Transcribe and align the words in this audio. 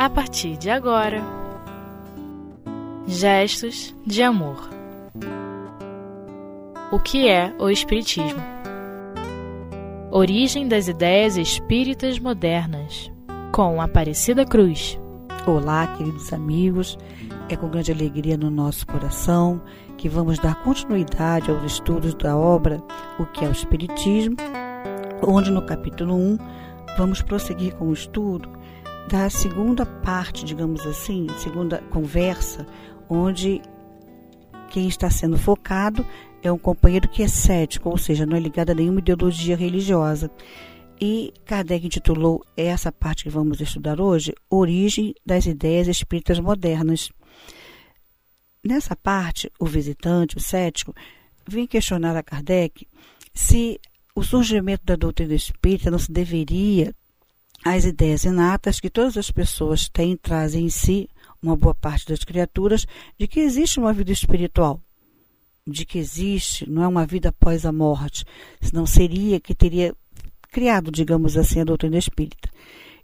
a 0.00 0.08
partir 0.08 0.56
de 0.56 0.70
agora. 0.70 1.22
Gestos 3.06 3.94
de 4.06 4.22
amor. 4.22 4.70
O 6.90 6.98
que 6.98 7.28
é 7.28 7.54
o 7.58 7.68
Espiritismo? 7.68 8.40
Origem 10.10 10.66
das 10.66 10.88
ideias 10.88 11.36
espíritas 11.36 12.18
modernas, 12.18 13.12
com 13.52 13.78
Aparecida 13.78 14.46
Cruz. 14.46 14.98
Olá, 15.46 15.86
queridos 15.88 16.32
amigos. 16.32 16.96
É 17.50 17.54
com 17.54 17.68
grande 17.68 17.92
alegria 17.92 18.38
no 18.38 18.50
nosso 18.50 18.86
coração 18.86 19.60
que 19.98 20.08
vamos 20.08 20.38
dar 20.38 20.62
continuidade 20.62 21.50
aos 21.50 21.62
estudos 21.62 22.14
da 22.14 22.34
obra 22.34 22.82
O 23.18 23.26
que 23.26 23.44
é 23.44 23.48
o 23.48 23.52
Espiritismo, 23.52 24.36
onde 25.22 25.50
no 25.50 25.60
capítulo 25.60 26.14
1 26.14 26.38
vamos 26.96 27.20
prosseguir 27.20 27.74
com 27.74 27.88
o 27.88 27.92
estudo 27.92 28.59
da 29.10 29.28
segunda 29.28 29.84
parte, 29.84 30.44
digamos 30.44 30.86
assim, 30.86 31.26
segunda 31.38 31.78
conversa, 31.90 32.64
onde 33.08 33.60
quem 34.70 34.86
está 34.86 35.10
sendo 35.10 35.36
focado 35.36 36.06
é 36.40 36.52
um 36.52 36.56
companheiro 36.56 37.08
que 37.08 37.24
é 37.24 37.26
cético, 37.28 37.90
ou 37.90 37.98
seja, 37.98 38.24
não 38.24 38.36
é 38.36 38.40
ligado 38.40 38.70
a 38.70 38.74
nenhuma 38.74 39.00
ideologia 39.00 39.56
religiosa. 39.56 40.30
E 41.00 41.34
Kardec 41.44 41.84
intitulou 41.84 42.44
essa 42.56 42.92
parte 42.92 43.24
que 43.24 43.30
vamos 43.30 43.60
estudar 43.60 44.00
hoje 44.00 44.32
Origem 44.48 45.12
das 45.26 45.44
Ideias 45.44 45.88
Espíritas 45.88 46.38
Modernas. 46.38 47.10
Nessa 48.64 48.94
parte, 48.94 49.50
o 49.58 49.66
visitante, 49.66 50.36
o 50.36 50.40
cético, 50.40 50.94
vem 51.48 51.66
questionar 51.66 52.16
a 52.16 52.22
Kardec 52.22 52.86
se 53.34 53.80
o 54.14 54.22
surgimento 54.22 54.84
da 54.84 54.94
doutrina 54.94 55.34
espírita 55.34 55.90
não 55.90 55.98
se 55.98 56.12
deveria 56.12 56.94
às 57.64 57.84
ideias 57.84 58.24
inatas 58.24 58.80
que 58.80 58.90
todas 58.90 59.16
as 59.16 59.30
pessoas 59.30 59.88
têm, 59.88 60.16
trazem 60.16 60.66
em 60.66 60.70
si, 60.70 61.08
uma 61.42 61.56
boa 61.56 61.74
parte 61.74 62.06
das 62.06 62.24
criaturas, 62.24 62.86
de 63.18 63.26
que 63.26 63.40
existe 63.40 63.78
uma 63.78 63.92
vida 63.92 64.12
espiritual, 64.12 64.80
de 65.66 65.84
que 65.84 65.98
existe, 65.98 66.68
não 66.68 66.82
é 66.82 66.88
uma 66.88 67.06
vida 67.06 67.30
após 67.30 67.64
a 67.64 67.72
morte, 67.72 68.24
senão 68.60 68.86
seria 68.86 69.40
que 69.40 69.54
teria 69.54 69.94
criado, 70.50 70.90
digamos 70.90 71.36
assim, 71.36 71.60
a 71.60 71.64
doutrina 71.64 71.98
espírita. 71.98 72.50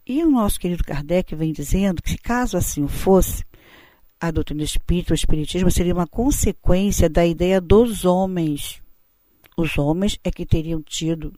E 0.06 0.22
o 0.22 0.30
nosso 0.30 0.60
querido 0.60 0.84
Kardec 0.84 1.34
vem 1.34 1.52
dizendo 1.52 2.02
que, 2.02 2.16
caso 2.16 2.56
assim 2.56 2.86
fosse, 2.86 3.44
a 4.20 4.30
doutrina 4.30 4.62
espírita, 4.62 5.12
o 5.12 5.14
espiritismo, 5.14 5.70
seria 5.70 5.92
uma 5.92 6.06
consequência 6.06 7.08
da 7.08 7.26
ideia 7.26 7.60
dos 7.60 8.04
homens. 8.04 8.80
Os 9.56 9.76
homens 9.78 10.18
é 10.24 10.30
que 10.30 10.46
teriam 10.46 10.82
tido 10.82 11.32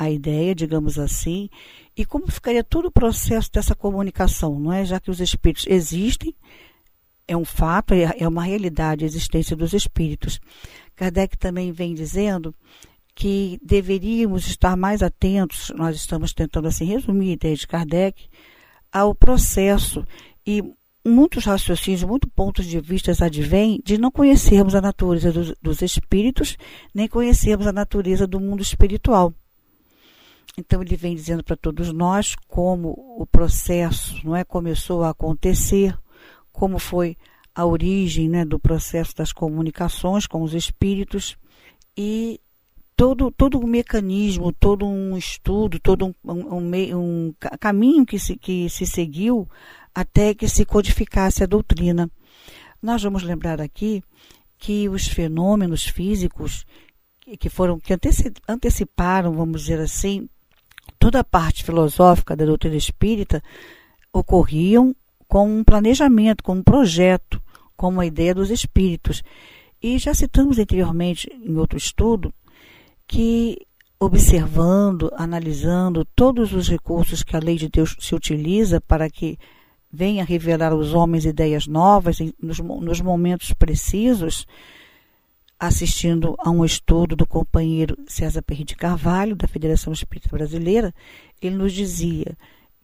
a 0.00 0.10
ideia, 0.10 0.54
digamos 0.54 0.98
assim, 0.98 1.50
e 1.94 2.06
como 2.06 2.32
ficaria 2.32 2.64
todo 2.64 2.86
o 2.86 2.90
processo 2.90 3.52
dessa 3.52 3.74
comunicação, 3.74 4.58
não 4.58 4.72
é? 4.72 4.82
Já 4.82 4.98
que 4.98 5.10
os 5.10 5.20
espíritos 5.20 5.66
existem, 5.68 6.34
é 7.28 7.36
um 7.36 7.44
fato, 7.44 7.92
é, 7.92 8.10
é 8.18 8.26
uma 8.26 8.42
realidade 8.42 9.04
a 9.04 9.06
existência 9.06 9.54
dos 9.54 9.74
espíritos. 9.74 10.40
Kardec 10.96 11.36
também 11.36 11.70
vem 11.70 11.92
dizendo 11.92 12.54
que 13.14 13.60
deveríamos 13.62 14.46
estar 14.46 14.74
mais 14.74 15.02
atentos, 15.02 15.70
nós 15.76 15.96
estamos 15.96 16.32
tentando 16.32 16.68
assim 16.68 16.86
resumir 16.86 17.28
a 17.28 17.34
ideia 17.34 17.56
de 17.56 17.66
Kardec, 17.66 18.26
ao 18.90 19.14
processo 19.14 20.06
e 20.46 20.62
muitos 21.04 21.44
raciocínios, 21.44 22.04
muitos 22.04 22.30
pontos 22.34 22.64
de 22.64 22.80
vista 22.80 23.12
advêm 23.22 23.82
de 23.84 23.98
não 23.98 24.10
conhecermos 24.10 24.74
a 24.74 24.80
natureza 24.80 25.30
dos, 25.30 25.54
dos 25.60 25.82
espíritos, 25.82 26.56
nem 26.94 27.06
conhecermos 27.06 27.66
a 27.66 27.72
natureza 27.72 28.26
do 28.26 28.40
mundo 28.40 28.62
espiritual. 28.62 29.34
Então 30.58 30.82
ele 30.82 30.96
vem 30.96 31.14
dizendo 31.14 31.44
para 31.44 31.56
todos 31.56 31.92
nós 31.92 32.34
como 32.48 32.90
o 33.18 33.26
processo, 33.26 34.20
não 34.24 34.34
é, 34.34 34.44
começou 34.44 35.04
a 35.04 35.10
acontecer, 35.10 35.96
como 36.52 36.78
foi 36.78 37.16
a 37.54 37.64
origem, 37.64 38.28
né, 38.28 38.44
do 38.44 38.58
processo 38.58 39.14
das 39.16 39.32
comunicações 39.32 40.26
com 40.26 40.42
os 40.42 40.54
espíritos 40.54 41.36
e 41.96 42.40
todo 42.96 43.30
todo 43.30 43.58
um 43.58 43.66
mecanismo, 43.66 44.52
todo 44.52 44.86
um 44.86 45.16
estudo, 45.16 45.78
todo 45.80 46.06
um, 46.06 46.14
um, 46.24 46.96
um 46.96 47.34
caminho 47.58 48.04
que 48.04 48.18
se, 48.18 48.36
que 48.36 48.68
se 48.68 48.86
seguiu 48.86 49.48
até 49.94 50.34
que 50.34 50.48
se 50.48 50.64
codificasse 50.64 51.42
a 51.42 51.46
doutrina. 51.46 52.10
Nós 52.82 53.02
vamos 53.02 53.22
lembrar 53.22 53.60
aqui 53.60 54.02
que 54.58 54.88
os 54.88 55.06
fenômenos 55.06 55.84
físicos 55.84 56.66
que 57.38 57.48
foram 57.48 57.78
que 57.78 57.94
anteciparam, 58.48 59.32
vamos 59.32 59.62
dizer 59.62 59.80
assim, 59.80 60.28
toda 61.00 61.20
a 61.20 61.24
parte 61.24 61.64
filosófica 61.64 62.36
da 62.36 62.44
doutrina 62.44 62.76
espírita 62.76 63.42
ocorriam 64.12 64.94
com 65.26 65.48
um 65.48 65.64
planejamento, 65.64 66.44
com 66.44 66.56
um 66.56 66.62
projeto, 66.62 67.42
com 67.76 67.88
uma 67.88 68.04
ideia 68.04 68.34
dos 68.34 68.50
espíritos. 68.50 69.22
E 69.82 69.98
já 69.98 70.12
citamos 70.12 70.58
anteriormente 70.58 71.28
em 71.42 71.56
outro 71.56 71.78
estudo 71.78 72.32
que 73.08 73.66
observando, 73.98 75.10
analisando 75.16 76.04
todos 76.04 76.52
os 76.52 76.68
recursos 76.68 77.22
que 77.22 77.36
a 77.36 77.40
lei 77.40 77.56
de 77.56 77.68
Deus 77.68 77.96
se 77.98 78.14
utiliza 78.14 78.80
para 78.80 79.10
que 79.10 79.38
venha 79.92 80.24
revelar 80.24 80.72
aos 80.72 80.94
homens 80.94 81.24
ideias 81.24 81.66
novas 81.66 82.18
nos, 82.40 82.58
nos 82.58 83.00
momentos 83.00 83.52
precisos, 83.52 84.46
assistindo 85.60 86.34
a 86.38 86.50
um 86.50 86.64
estudo 86.64 87.14
do 87.14 87.26
companheiro 87.26 87.94
César 88.08 88.40
Perri 88.40 88.64
de 88.64 88.74
Carvalho, 88.74 89.36
da 89.36 89.46
Federação 89.46 89.92
Espírita 89.92 90.30
Brasileira, 90.30 90.94
ele 91.40 91.56
nos 91.56 91.74
dizia 91.74 92.34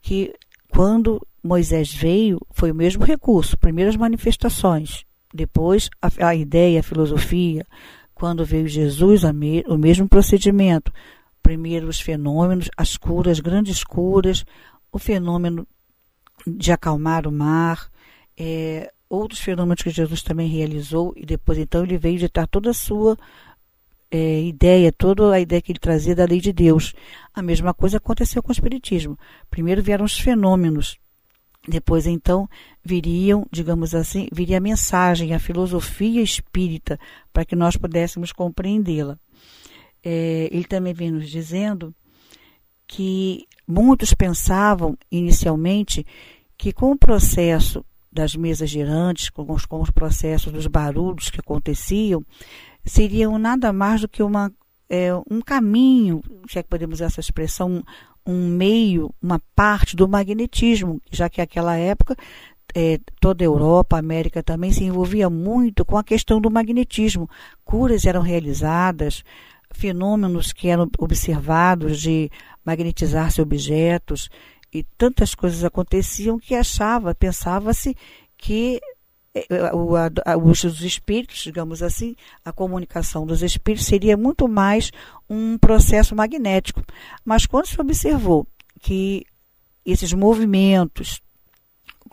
que 0.02 0.34
quando 0.68 1.26
Moisés 1.42 1.94
veio, 1.94 2.38
foi 2.50 2.70
o 2.70 2.74
mesmo 2.74 3.02
recurso, 3.02 3.56
primeiro 3.56 3.88
as 3.88 3.96
manifestações, 3.96 5.06
depois 5.32 5.88
a, 6.02 6.28
a 6.28 6.34
ideia, 6.34 6.80
a 6.80 6.82
filosofia. 6.82 7.66
Quando 8.14 8.44
veio 8.44 8.68
Jesus, 8.68 9.24
me, 9.32 9.64
o 9.68 9.76
mesmo 9.76 10.08
procedimento. 10.08 10.92
Primeiro 11.42 11.88
os 11.88 12.00
fenômenos, 12.00 12.70
as 12.76 12.96
curas, 12.96 13.40
grandes 13.40 13.84
curas, 13.84 14.44
o 14.92 14.98
fenômeno 14.98 15.66
de 16.46 16.72
acalmar 16.72 17.26
o 17.26 17.32
mar, 17.32 17.90
é, 18.36 18.90
outros 19.08 19.40
fenômenos 19.40 19.82
que 19.82 19.90
Jesus 19.90 20.22
também 20.22 20.48
realizou 20.48 21.12
e 21.16 21.24
depois 21.24 21.58
então 21.58 21.82
ele 21.84 21.98
veio 21.98 22.18
ditar 22.18 22.46
toda 22.46 22.70
a 22.70 22.74
sua 22.74 23.16
é, 24.10 24.42
ideia, 24.42 24.92
toda 24.92 25.32
a 25.32 25.40
ideia 25.40 25.60
que 25.60 25.72
ele 25.72 25.78
trazia 25.78 26.14
da 26.14 26.24
lei 26.24 26.40
de 26.40 26.52
Deus. 26.52 26.94
A 27.34 27.42
mesma 27.42 27.72
coisa 27.74 27.98
aconteceu 27.98 28.42
com 28.42 28.50
o 28.50 28.52
Espiritismo. 28.52 29.18
Primeiro 29.50 29.82
vieram 29.82 30.04
os 30.04 30.18
fenômenos, 30.18 30.98
depois 31.68 32.06
então 32.06 32.48
viriam, 32.84 33.46
digamos 33.50 33.94
assim, 33.94 34.28
viria 34.32 34.58
a 34.58 34.60
mensagem, 34.60 35.34
a 35.34 35.38
filosofia 35.38 36.22
espírita, 36.22 36.98
para 37.32 37.44
que 37.44 37.56
nós 37.56 37.76
pudéssemos 37.76 38.32
compreendê-la. 38.32 39.18
É, 40.04 40.48
ele 40.52 40.64
também 40.64 40.94
vem 40.94 41.10
nos 41.10 41.28
dizendo 41.28 41.94
que 42.86 43.44
muitos 43.66 44.14
pensavam 44.14 44.96
inicialmente 45.10 46.06
que 46.56 46.72
com 46.72 46.92
o 46.92 46.98
processo 46.98 47.84
das 48.12 48.34
mesas 48.34 48.70
girantes, 48.70 49.30
com 49.30 49.50
os, 49.52 49.66
com 49.66 49.80
os 49.80 49.90
processos 49.90 50.52
dos 50.52 50.66
barulhos 50.66 51.30
que 51.30 51.40
aconteciam, 51.40 52.24
seriam 52.84 53.38
nada 53.38 53.72
mais 53.72 54.00
do 54.00 54.08
que 54.08 54.22
uma, 54.22 54.52
é, 54.88 55.10
um 55.30 55.40
caminho, 55.40 56.22
se 56.48 56.58
é 56.58 56.62
que 56.62 56.68
podemos 56.68 56.96
usar 56.96 57.06
essa 57.06 57.20
expressão, 57.20 57.84
um 58.26 58.48
meio, 58.48 59.14
uma 59.22 59.40
parte 59.54 59.94
do 59.94 60.08
magnetismo, 60.08 61.00
já 61.10 61.28
que 61.28 61.40
naquela 61.40 61.76
época 61.76 62.16
é, 62.74 62.98
toda 63.20 63.42
a 63.42 63.46
Europa, 63.46 63.96
a 63.96 64.00
América 64.00 64.42
também 64.42 64.72
se 64.72 64.84
envolvia 64.84 65.30
muito 65.30 65.84
com 65.84 65.96
a 65.96 66.04
questão 66.04 66.40
do 66.40 66.50
magnetismo. 66.50 67.28
Curas 67.64 68.04
eram 68.04 68.20
realizadas, 68.20 69.22
fenômenos 69.72 70.52
que 70.52 70.68
eram 70.68 70.88
observados 70.98 72.00
de 72.00 72.30
magnetizar-se 72.64 73.40
objetos, 73.40 74.28
e 74.72 74.84
tantas 74.96 75.34
coisas 75.34 75.64
aconteciam 75.64 76.38
que 76.38 76.54
achava, 76.54 77.14
pensava-se 77.14 77.96
que 78.36 78.80
eh, 79.34 79.70
os 80.36 80.64
espíritos, 80.82 81.38
digamos 81.40 81.82
assim, 81.82 82.14
a 82.44 82.52
comunicação 82.52 83.26
dos 83.26 83.42
espíritos 83.42 83.86
seria 83.86 84.16
muito 84.16 84.48
mais 84.48 84.90
um 85.28 85.58
processo 85.58 86.14
magnético. 86.14 86.82
Mas 87.24 87.44
quando 87.44 87.66
se 87.66 87.80
observou 87.80 88.46
que 88.80 89.26
esses 89.84 90.12
movimentos, 90.12 91.20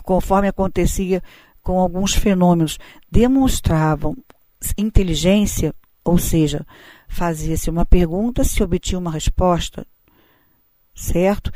conforme 0.04 0.48
acontecia 0.48 1.24
com 1.62 1.80
alguns 1.80 2.14
fenômenos, 2.14 2.78
demonstravam 3.10 4.16
inteligência, 4.78 5.74
ou 6.04 6.18
seja, 6.18 6.66
fazia-se 7.08 7.70
uma 7.70 7.86
pergunta, 7.86 8.44
se 8.44 8.62
obtinha 8.62 9.00
uma 9.00 9.12
resposta, 9.12 9.88
certo? 10.94 11.52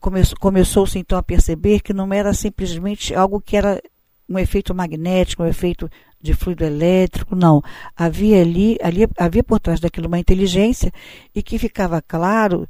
Começou-se 0.00 0.98
então 0.98 1.18
a 1.18 1.22
perceber 1.22 1.80
que 1.80 1.92
não 1.92 2.12
era 2.12 2.32
simplesmente 2.32 3.14
algo 3.14 3.40
que 3.40 3.56
era 3.56 3.80
um 4.28 4.38
efeito 4.38 4.74
magnético, 4.74 5.42
um 5.42 5.46
efeito 5.46 5.88
de 6.20 6.34
fluido 6.34 6.64
elétrico, 6.64 7.34
não. 7.34 7.62
Havia 7.96 8.40
ali, 8.40 8.76
ali 8.82 9.08
havia 9.16 9.42
por 9.42 9.60
trás 9.60 9.80
daquilo 9.80 10.08
uma 10.08 10.18
inteligência 10.18 10.92
e 11.34 11.42
que 11.42 11.58
ficava 11.58 12.02
claro, 12.02 12.68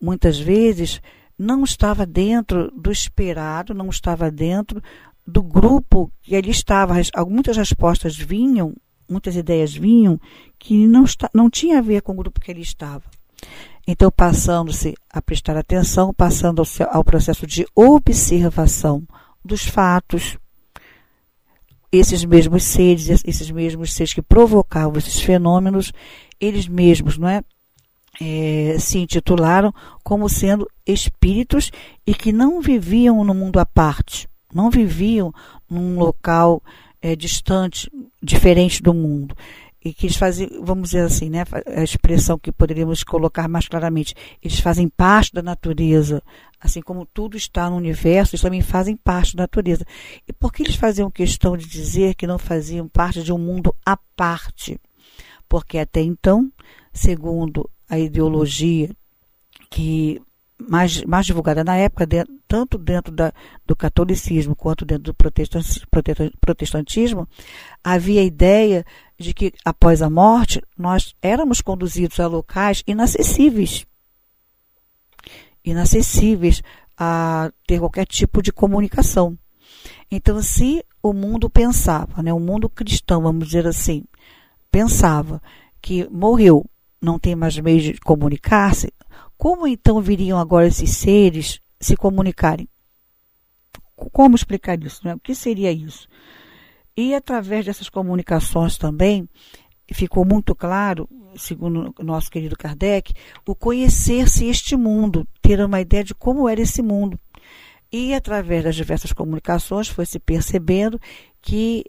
muitas 0.00 0.38
vezes, 0.38 1.00
não 1.38 1.64
estava 1.64 2.06
dentro 2.06 2.70
do 2.70 2.92
esperado, 2.92 3.74
não 3.74 3.88
estava 3.88 4.30
dentro 4.30 4.82
do 5.26 5.42
grupo 5.42 6.12
que 6.20 6.34
ele 6.34 6.50
estava. 6.50 6.94
Muitas 7.28 7.56
respostas 7.56 8.16
vinham, 8.16 8.74
muitas 9.08 9.36
ideias 9.36 9.74
vinham 9.74 10.20
que 10.58 10.86
não, 10.86 11.04
está, 11.04 11.30
não 11.34 11.48
tinha 11.48 11.78
a 11.78 11.82
ver 11.82 12.02
com 12.02 12.12
o 12.12 12.16
grupo 12.16 12.40
que 12.40 12.50
ele 12.50 12.60
estava. 12.60 13.02
Então, 13.86 14.10
passando-se 14.10 14.94
a 15.10 15.20
prestar 15.20 15.56
atenção, 15.56 16.14
passando 16.14 16.62
ao, 16.90 17.04
processo 17.04 17.46
de 17.46 17.66
observação 17.74 19.02
dos 19.44 19.66
fatos, 19.66 20.38
esses 21.90 22.24
mesmos 22.24 22.62
seres, 22.62 23.08
esses 23.24 23.50
mesmos 23.50 23.92
seres 23.92 24.14
que 24.14 24.22
provocavam 24.22 24.96
esses 24.98 25.20
fenômenos, 25.20 25.92
eles 26.40 26.68
mesmos, 26.68 27.18
não 27.18 27.28
é? 27.28 27.42
é, 28.20 28.76
se 28.78 28.98
intitularam 28.98 29.72
como 30.02 30.28
sendo 30.28 30.68
espíritos 30.86 31.70
e 32.06 32.14
que 32.14 32.32
não 32.32 32.60
viviam 32.60 33.24
no 33.24 33.34
mundo 33.34 33.58
à 33.58 33.66
parte, 33.66 34.28
não 34.52 34.70
viviam 34.70 35.32
num 35.70 35.98
local 35.98 36.62
é, 37.00 37.16
distante, 37.16 37.90
diferente 38.22 38.82
do 38.82 38.92
mundo. 38.92 39.34
E 39.84 39.92
que 39.92 40.06
eles 40.06 40.16
fazem, 40.16 40.48
vamos 40.62 40.90
dizer 40.90 41.04
assim, 41.04 41.28
né, 41.28 41.44
a 41.66 41.82
expressão 41.82 42.38
que 42.38 42.52
poderíamos 42.52 43.02
colocar 43.02 43.48
mais 43.48 43.66
claramente, 43.66 44.14
eles 44.40 44.60
fazem 44.60 44.88
parte 44.88 45.32
da 45.32 45.42
natureza, 45.42 46.22
assim 46.60 46.80
como 46.80 47.04
tudo 47.04 47.36
está 47.36 47.68
no 47.68 47.76
universo, 47.76 48.34
eles 48.34 48.42
também 48.42 48.62
fazem 48.62 48.96
parte 48.96 49.34
da 49.34 49.42
natureza. 49.42 49.84
E 50.26 50.32
por 50.32 50.52
que 50.52 50.62
eles 50.62 50.76
faziam 50.76 51.10
questão 51.10 51.56
de 51.56 51.66
dizer 51.66 52.14
que 52.14 52.28
não 52.28 52.38
faziam 52.38 52.86
parte 52.86 53.22
de 53.24 53.32
um 53.32 53.38
mundo 53.38 53.74
à 53.84 53.96
parte? 54.16 54.80
Porque 55.48 55.78
até 55.78 56.00
então, 56.00 56.50
segundo 56.92 57.68
a 57.88 57.98
ideologia 57.98 58.88
que 59.68 60.22
mais, 60.68 61.02
mais 61.04 61.26
divulgada 61.26 61.62
na 61.64 61.76
época, 61.76 62.06
tanto 62.46 62.78
dentro 62.78 63.12
da, 63.12 63.32
do 63.66 63.74
catolicismo 63.74 64.54
quanto 64.54 64.84
dentro 64.84 65.12
do 65.12 65.14
protestantismo, 66.40 67.28
havia 67.82 68.20
a 68.20 68.24
ideia 68.24 68.84
de 69.18 69.32
que 69.32 69.52
após 69.64 70.02
a 70.02 70.10
morte 70.10 70.62
nós 70.76 71.14
éramos 71.22 71.60
conduzidos 71.60 72.18
a 72.20 72.26
locais 72.26 72.82
inacessíveis. 72.86 73.86
Inacessíveis 75.64 76.62
a 76.96 77.50
ter 77.66 77.78
qualquer 77.78 78.06
tipo 78.06 78.42
de 78.42 78.52
comunicação. 78.52 79.38
Então, 80.10 80.42
se 80.42 80.84
o 81.02 81.12
mundo 81.12 81.48
pensava, 81.48 82.22
né, 82.22 82.32
o 82.32 82.40
mundo 82.40 82.68
cristão, 82.68 83.22
vamos 83.22 83.46
dizer 83.46 83.66
assim, 83.66 84.04
pensava 84.70 85.42
que 85.80 86.08
morreu 86.10 86.64
não 87.00 87.18
tem 87.18 87.34
mais 87.34 87.58
meios 87.58 87.82
de 87.82 87.94
comunicar-se, 87.94 88.92
como 89.42 89.66
então 89.66 90.00
viriam 90.00 90.38
agora 90.38 90.68
esses 90.68 90.90
seres 90.90 91.58
se 91.80 91.96
comunicarem? 91.96 92.68
Como 93.96 94.36
explicar 94.36 94.80
isso? 94.80 95.04
Né? 95.04 95.16
O 95.16 95.18
que 95.18 95.34
seria 95.34 95.72
isso? 95.72 96.06
E 96.96 97.12
através 97.12 97.66
dessas 97.66 97.88
comunicações 97.88 98.78
também 98.78 99.28
ficou 99.92 100.24
muito 100.24 100.54
claro, 100.54 101.08
segundo 101.34 101.92
nosso 101.98 102.30
querido 102.30 102.56
Kardec, 102.56 103.12
o 103.44 103.52
conhecer-se 103.52 104.46
este 104.46 104.76
mundo, 104.76 105.26
ter 105.42 105.58
uma 105.60 105.80
ideia 105.80 106.04
de 106.04 106.14
como 106.14 106.48
era 106.48 106.60
esse 106.60 106.80
mundo. 106.80 107.18
E 107.90 108.14
através 108.14 108.62
das 108.62 108.76
diversas 108.76 109.12
comunicações 109.12 109.88
foi 109.88 110.06
se 110.06 110.20
percebendo 110.20 111.00
que 111.40 111.84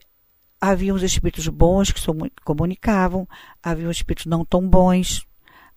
Havia 0.65 0.93
os 0.93 1.03
espíritos 1.03 1.45
bons 1.49 1.91
que 1.91 1.99
comunicavam, 2.45 3.27
havia 3.61 3.89
os 3.89 3.97
espíritos 3.97 4.27
não 4.27 4.45
tão 4.45 4.65
bons, 4.65 5.27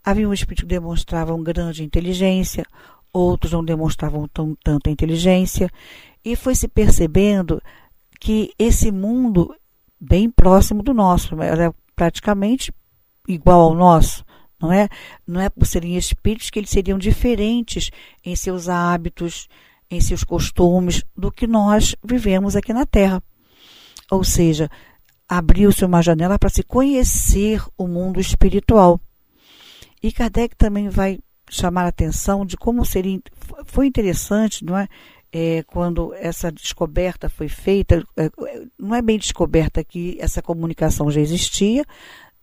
havia 0.07 0.33
espíritos 0.33 0.63
que 0.63 0.69
demonstravam 0.69 1.43
grande 1.43 1.83
inteligência, 1.83 2.65
outros 3.13 3.51
não 3.51 3.65
demonstravam 3.65 4.29
tão, 4.29 4.57
tanta 4.63 4.89
inteligência, 4.89 5.69
e 6.25 6.37
foi 6.37 6.55
se 6.55 6.69
percebendo 6.69 7.61
que 8.21 8.53
esse 8.57 8.93
mundo, 8.93 9.53
bem 10.01 10.31
próximo 10.31 10.81
do 10.81 10.95
nosso, 10.95 11.43
era 11.43 11.75
praticamente 11.97 12.73
igual 13.27 13.63
ao 13.63 13.75
nosso, 13.75 14.25
não 14.63 14.73
é? 14.73 14.89
Não 15.27 15.41
é 15.41 15.49
por 15.49 15.67
serem 15.67 15.97
espíritos 15.97 16.51
que 16.51 16.61
eles 16.61 16.71
seriam 16.71 16.99
diferentes 16.99 17.91
em 18.25 18.37
seus 18.37 18.69
hábitos, 18.69 19.49
em 19.91 20.01
seus 20.01 20.23
costumes 20.23 21.03
do 21.17 21.33
que 21.33 21.49
nós 21.49 21.97
vivemos 22.05 22.55
aqui 22.55 22.73
na 22.73 22.87
Terra. 22.87 23.21
Ou 24.09 24.23
seja, 24.23 24.71
abriu-se 25.29 25.85
uma 25.85 26.01
janela 26.01 26.39
para 26.39 26.49
se 26.49 26.63
conhecer 26.63 27.61
o 27.77 27.89
mundo 27.89 28.21
espiritual. 28.21 29.01
E 30.03 30.13
Kardec 30.13 30.57
também 30.57 30.89
vai 30.89 31.19
chamar 31.51 31.85
a 31.85 31.89
atenção 31.89 32.45
de 32.45 32.57
como 32.57 32.85
seria. 32.85 33.21
Foi 33.65 33.87
interessante, 33.87 34.65
não 34.65 34.77
é? 34.77 34.89
é 35.33 35.63
quando 35.65 36.15
essa 36.15 36.51
descoberta 36.51 37.29
foi 37.29 37.49
feita, 37.49 38.03
é, 38.17 38.31
não 38.79 38.95
é 38.95 39.03
bem 39.03 39.19
descoberta 39.19 39.85
que 39.85 40.17
essa 40.21 40.43
comunicação 40.43 41.11
já 41.11 41.21
existia. 41.21 41.85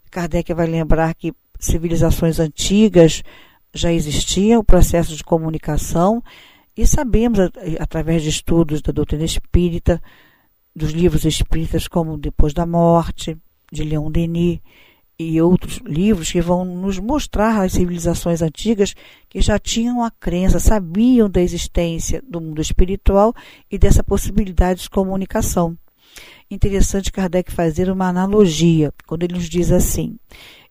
Kardec 0.09 0.53
vai 0.53 0.67
lembrar 0.67 1.13
que 1.15 1.33
civilizações 1.59 2.39
antigas 2.39 3.23
já 3.73 3.91
existiam 3.91 4.59
o 4.59 4.63
processo 4.63 5.15
de 5.15 5.23
comunicação 5.23 6.23
e 6.75 6.85
sabemos, 6.87 7.39
através 7.79 8.23
de 8.23 8.29
estudos 8.29 8.81
da 8.81 8.91
doutrina 8.91 9.23
espírita, 9.23 10.01
dos 10.75 10.91
livros 10.91 11.23
espíritas 11.23 11.87
como 11.87 12.17
Depois 12.17 12.53
da 12.53 12.65
Morte, 12.65 13.37
de 13.71 13.83
Leon 13.83 14.11
Denis, 14.11 14.59
e 15.29 15.41
outros 15.41 15.79
livros 15.85 16.31
que 16.31 16.41
vão 16.41 16.65
nos 16.65 16.99
mostrar 16.99 17.61
as 17.61 17.73
civilizações 17.73 18.41
antigas 18.41 18.93
que 19.29 19.41
já 19.41 19.57
tinham 19.57 20.03
a 20.03 20.11
crença, 20.11 20.59
sabiam 20.59 21.29
da 21.29 21.41
existência 21.41 22.21
do 22.27 22.39
mundo 22.39 22.61
espiritual 22.61 23.33
e 23.71 23.77
dessa 23.77 24.03
possibilidade 24.03 24.83
de 24.83 24.89
comunicação. 24.89 25.77
Interessante 26.49 27.11
Kardec 27.11 27.51
fazer 27.51 27.89
uma 27.89 28.07
analogia, 28.07 28.93
quando 29.07 29.23
ele 29.23 29.35
nos 29.35 29.49
diz 29.49 29.71
assim: 29.71 30.17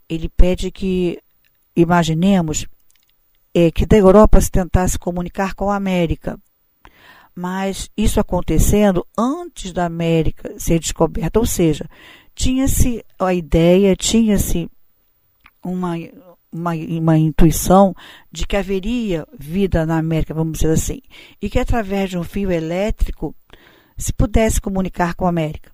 ele 0.08 0.28
pede 0.28 0.70
que 0.70 1.18
imaginemos 1.74 2.66
é, 3.54 3.70
que 3.70 3.86
da 3.86 3.96
Europa 3.96 4.40
se 4.40 4.50
tentasse 4.50 4.98
comunicar 4.98 5.54
com 5.54 5.70
a 5.70 5.76
América 5.76 6.38
mas 7.34 7.90
isso 7.96 8.20
acontecendo 8.20 9.06
antes 9.16 9.72
da 9.72 9.86
América 9.86 10.54
ser 10.58 10.78
descoberta, 10.78 11.38
ou 11.38 11.46
seja, 11.46 11.88
tinha-se 12.34 13.04
a 13.18 13.32
ideia, 13.34 13.94
tinha-se 13.96 14.70
uma, 15.64 15.96
uma, 16.50 16.72
uma, 16.74 17.18
intuição 17.18 17.94
de 18.30 18.46
que 18.46 18.56
haveria 18.56 19.26
vida 19.38 19.86
na 19.86 19.98
América, 19.98 20.34
vamos 20.34 20.58
dizer 20.58 20.72
assim, 20.72 21.00
e 21.40 21.48
que 21.48 21.58
através 21.58 22.10
de 22.10 22.18
um 22.18 22.24
fio 22.24 22.50
elétrico 22.50 23.34
se 23.96 24.12
pudesse 24.12 24.60
comunicar 24.60 25.14
com 25.14 25.26
a 25.26 25.28
América. 25.28 25.70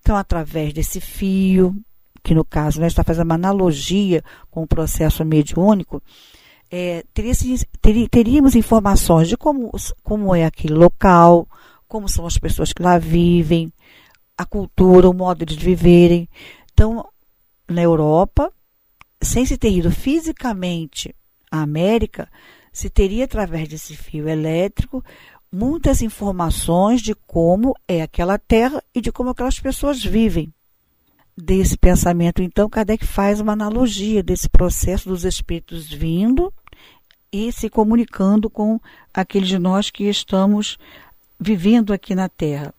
Então, 0.00 0.16
através 0.16 0.72
desse 0.72 1.00
fio, 1.00 1.74
que 2.22 2.34
no 2.34 2.44
caso 2.44 2.80
né, 2.80 2.86
está 2.86 3.02
fazendo 3.02 3.24
uma 3.24 3.34
analogia 3.34 4.22
com 4.50 4.62
o 4.62 4.66
processo 4.66 5.24
mediúnico, 5.24 6.02
é, 6.70 7.04
teríamos 8.10 8.54
informações 8.54 9.28
de 9.28 9.36
como, 9.36 9.70
como 10.02 10.34
é 10.34 10.44
aquele 10.44 10.74
local, 10.74 11.46
como 11.86 12.08
são 12.08 12.26
as 12.26 12.38
pessoas 12.38 12.72
que 12.72 12.82
lá 12.82 12.98
vivem, 12.98 13.72
a 14.36 14.44
cultura, 14.44 15.08
o 15.08 15.14
modo 15.14 15.44
de 15.44 15.56
viverem. 15.56 16.28
Então, 16.72 17.06
na 17.68 17.82
Europa, 17.82 18.52
sem 19.22 19.46
se 19.46 19.56
ter 19.56 19.70
ido 19.70 19.90
fisicamente 19.90 21.14
à 21.50 21.62
América, 21.62 22.28
se 22.72 22.90
teria, 22.90 23.24
através 23.24 23.68
desse 23.68 23.96
fio 23.96 24.28
elétrico, 24.28 25.02
muitas 25.50 26.02
informações 26.02 27.00
de 27.00 27.14
como 27.14 27.74
é 27.86 28.02
aquela 28.02 28.38
terra 28.38 28.82
e 28.92 29.00
de 29.00 29.12
como 29.12 29.30
aquelas 29.30 29.60
pessoas 29.60 30.04
vivem. 30.04 30.52
Desse 31.36 31.76
pensamento, 31.76 32.42
então, 32.42 32.68
Kardec 32.68 33.04
faz 33.04 33.40
uma 33.40 33.52
analogia 33.52 34.22
desse 34.22 34.48
processo 34.48 35.08
dos 35.08 35.24
espíritos 35.24 35.92
vindo 35.92 36.52
e 37.32 37.50
se 37.50 37.68
comunicando 37.68 38.48
com 38.48 38.80
aqueles 39.12 39.48
de 39.48 39.58
nós 39.58 39.90
que 39.90 40.04
estamos 40.04 40.78
vivendo 41.38 41.92
aqui 41.92 42.14
na 42.14 42.28
Terra. 42.28 42.72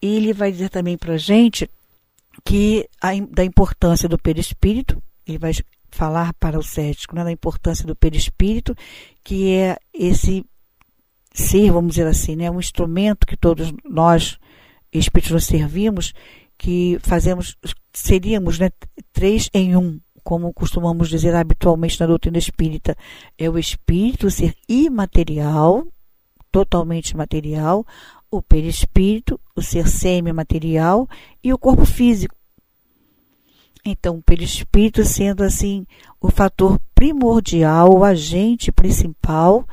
Ele 0.00 0.32
vai 0.32 0.50
dizer 0.50 0.70
também 0.70 0.96
para 0.96 1.14
a 1.14 1.18
gente 1.18 1.68
que 2.44 2.88
a, 3.00 3.10
da 3.30 3.44
importância 3.44 4.08
do 4.08 4.18
perispírito, 4.18 5.02
ele 5.26 5.38
vai 5.38 5.52
falar 5.90 6.32
para 6.34 6.58
o 6.58 6.62
cético 6.62 7.14
né, 7.14 7.24
da 7.24 7.32
importância 7.32 7.86
do 7.86 7.96
perispírito, 7.96 8.74
que 9.22 9.54
é 9.54 9.76
esse 9.92 10.44
ser, 11.32 11.70
vamos 11.70 11.94
dizer 11.94 12.06
assim, 12.06 12.36
né, 12.36 12.50
um 12.50 12.60
instrumento 12.60 13.26
que 13.26 13.36
todos 13.36 13.72
nós, 13.84 14.38
espíritos, 14.92 15.32
nos 15.32 15.44
servimos, 15.44 16.12
que 16.56 16.98
fazemos, 17.02 17.56
seríamos 17.92 18.58
né, 18.58 18.70
três 19.12 19.48
em 19.52 19.76
um, 19.76 20.00
como 20.22 20.52
costumamos 20.52 21.08
dizer 21.08 21.34
habitualmente 21.34 21.98
na 22.00 22.06
doutrina 22.06 22.38
espírita, 22.38 22.96
é 23.38 23.48
o 23.48 23.58
espírito, 23.58 24.26
o 24.26 24.30
ser 24.30 24.54
imaterial, 24.68 25.86
totalmente 26.52 27.16
material, 27.16 27.86
o 28.30 28.40
perispírito, 28.40 29.40
o 29.56 29.62
ser 29.62 29.88
semimaterial 29.88 31.08
e 31.42 31.52
o 31.52 31.58
corpo 31.58 31.84
físico. 31.84 32.34
Então, 33.84 34.18
o 34.18 34.22
perispírito 34.22 35.04
sendo 35.04 35.42
assim 35.42 35.86
o 36.20 36.30
fator 36.30 36.78
primordial, 36.94 37.92
o 37.92 38.04
agente 38.04 38.70
principal 38.70 39.66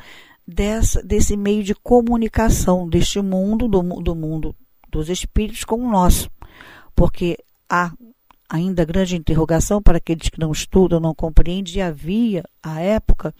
dessa, 0.47 1.03
desse 1.03 1.35
meio 1.35 1.63
de 1.63 1.75
comunicação 1.75 2.87
deste 2.87 3.21
mundo, 3.21 3.67
do, 3.67 3.81
do 4.01 4.15
mundo 4.15 4.55
dos 4.89 5.09
espíritos 5.09 5.65
com 5.65 5.75
o 5.75 5.91
nosso. 5.91 6.29
Porque 6.95 7.37
há 7.69 7.91
ainda 8.49 8.85
grande 8.85 9.17
interrogação 9.17 9.81
para 9.81 9.97
aqueles 9.97 10.29
que 10.29 10.39
não 10.39 10.51
estudam, 10.51 10.99
não 10.99 11.13
compreendem, 11.13 11.75
e 11.75 11.81
havia, 11.81 12.43
à 12.63 12.79
época, 12.79 13.35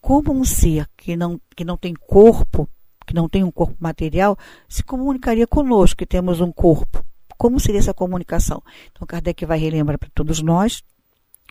como 0.00 0.32
um 0.32 0.44
ser 0.44 0.88
que 0.96 1.16
não, 1.16 1.40
que 1.56 1.64
não 1.64 1.76
tem 1.76 1.92
corpo, 1.92 2.68
que 3.08 3.14
não 3.14 3.28
tem 3.28 3.42
um 3.42 3.50
corpo 3.50 3.74
material, 3.80 4.36
se 4.68 4.84
comunicaria 4.84 5.46
conosco, 5.46 5.96
que 5.96 6.06
temos 6.06 6.40
um 6.40 6.52
corpo. 6.52 7.02
Como 7.38 7.58
seria 7.58 7.78
essa 7.78 7.94
comunicação? 7.94 8.62
Então, 8.92 9.06
Kardec 9.06 9.46
vai 9.46 9.58
relembrar 9.58 9.98
para 9.98 10.10
todos 10.14 10.42
nós, 10.42 10.82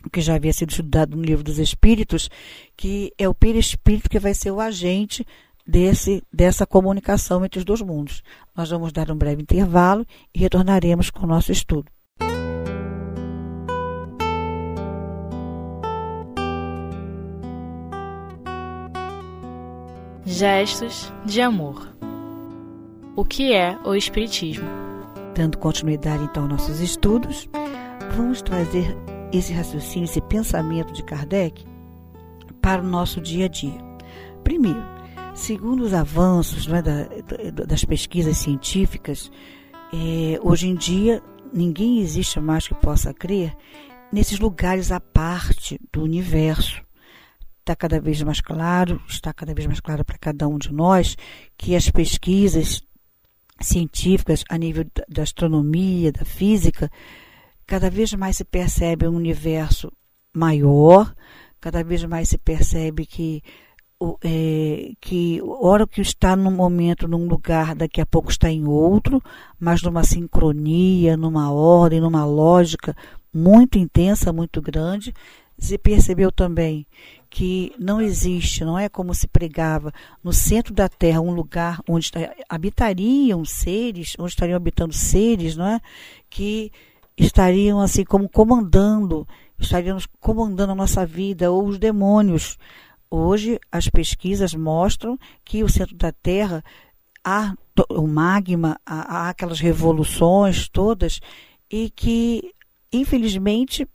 o 0.04 0.08
que 0.08 0.20
já 0.20 0.36
havia 0.36 0.52
sido 0.52 0.70
estudado 0.70 1.16
no 1.16 1.22
livro 1.22 1.42
dos 1.42 1.58
Espíritos, 1.58 2.30
que 2.76 3.12
é 3.18 3.28
o 3.28 3.34
perispírito 3.34 4.08
que 4.08 4.20
vai 4.20 4.34
ser 4.34 4.52
o 4.52 4.60
agente 4.60 5.26
desse, 5.66 6.22
dessa 6.32 6.64
comunicação 6.64 7.44
entre 7.44 7.58
os 7.58 7.64
dois 7.64 7.82
mundos. 7.82 8.22
Nós 8.56 8.70
vamos 8.70 8.92
dar 8.92 9.10
um 9.10 9.16
breve 9.16 9.42
intervalo 9.42 10.06
e 10.32 10.38
retornaremos 10.38 11.10
com 11.10 11.24
o 11.24 11.28
nosso 11.28 11.50
estudo. 11.50 11.90
Gestos 20.30 21.10
de 21.24 21.40
amor. 21.40 21.88
O 23.16 23.24
que 23.24 23.54
é 23.54 23.78
o 23.82 23.94
Espiritismo? 23.94 24.68
Dando 25.34 25.56
continuidade 25.56 26.22
então 26.24 26.42
aos 26.42 26.52
nossos 26.52 26.80
estudos, 26.80 27.48
vamos 28.14 28.42
trazer 28.42 28.94
esse 29.32 29.54
raciocínio, 29.54 30.04
esse 30.04 30.20
pensamento 30.20 30.92
de 30.92 31.02
Kardec 31.02 31.64
para 32.60 32.82
o 32.82 32.86
nosso 32.86 33.22
dia 33.22 33.46
a 33.46 33.48
dia. 33.48 33.80
Primeiro, 34.44 34.84
segundo 35.34 35.82
os 35.82 35.94
avanços 35.94 36.68
é, 36.68 36.82
da, 36.82 37.64
das 37.64 37.82
pesquisas 37.86 38.36
científicas, 38.36 39.32
é, 39.94 40.38
hoje 40.42 40.68
em 40.68 40.74
dia 40.74 41.22
ninguém 41.54 42.00
existe 42.00 42.38
mais 42.38 42.68
que 42.68 42.74
possa 42.74 43.14
crer 43.14 43.56
nesses 44.12 44.38
lugares 44.38 44.92
à 44.92 45.00
parte 45.00 45.80
do 45.90 46.02
universo 46.02 46.86
está 47.68 47.76
cada 47.76 48.00
vez 48.00 48.22
mais 48.22 48.40
claro, 48.40 48.98
está 49.06 49.34
cada 49.34 49.52
vez 49.52 49.66
mais 49.66 49.78
claro 49.78 50.02
para 50.02 50.16
cada 50.16 50.48
um 50.48 50.56
de 50.56 50.72
nós, 50.72 51.16
que 51.58 51.76
as 51.76 51.90
pesquisas 51.90 52.82
científicas 53.60 54.42
a 54.48 54.56
nível 54.56 54.86
da 55.06 55.22
astronomia, 55.22 56.10
da 56.10 56.24
física, 56.24 56.90
cada 57.66 57.90
vez 57.90 58.14
mais 58.14 58.38
se 58.38 58.44
percebe 58.44 59.06
um 59.06 59.14
universo 59.14 59.92
maior, 60.32 61.14
cada 61.60 61.84
vez 61.84 62.02
mais 62.04 62.30
se 62.30 62.38
percebe 62.38 63.04
que 63.04 63.42
é, 64.24 64.92
que 65.00 65.42
hora 65.42 65.86
que 65.86 66.00
está 66.00 66.36
num 66.36 66.52
momento 66.52 67.06
num 67.06 67.26
lugar, 67.26 67.74
daqui 67.74 68.00
a 68.00 68.06
pouco 68.06 68.30
está 68.30 68.48
em 68.48 68.66
outro, 68.66 69.20
mas 69.60 69.82
numa 69.82 70.04
sincronia, 70.04 71.18
numa 71.18 71.52
ordem, 71.52 72.00
numa 72.00 72.24
lógica 72.24 72.96
muito 73.34 73.76
intensa, 73.76 74.32
muito 74.32 74.62
grande. 74.62 75.12
Se 75.58 75.76
percebeu 75.76 76.30
também 76.30 76.86
que 77.30 77.72
não 77.78 78.00
existe, 78.00 78.64
não 78.64 78.78
é 78.78 78.88
como 78.88 79.14
se 79.14 79.28
pregava 79.28 79.92
no 80.22 80.32
centro 80.32 80.72
da 80.72 80.88
Terra 80.88 81.20
um 81.20 81.32
lugar 81.32 81.80
onde 81.88 82.10
habitariam 82.48 83.44
seres, 83.44 84.14
onde 84.18 84.30
estariam 84.30 84.56
habitando 84.56 84.94
seres, 84.94 85.56
não 85.56 85.66
é, 85.66 85.80
que 86.30 86.72
estariam 87.16 87.80
assim 87.80 88.04
como 88.04 88.28
comandando, 88.28 89.26
estariam 89.58 89.98
comandando 90.20 90.72
a 90.72 90.76
nossa 90.76 91.04
vida 91.04 91.50
ou 91.50 91.66
os 91.66 91.78
demônios. 91.78 92.56
Hoje 93.10 93.58
as 93.70 93.88
pesquisas 93.88 94.54
mostram 94.54 95.18
que 95.44 95.62
o 95.62 95.68
centro 95.68 95.96
da 95.96 96.12
Terra 96.12 96.62
há 97.24 97.54
o 97.90 98.06
magma, 98.06 98.80
há, 98.84 99.16
há 99.16 99.28
aquelas 99.30 99.60
revoluções 99.60 100.68
todas 100.68 101.20
e 101.70 101.90
que 101.90 102.54
infelizmente 102.92 103.86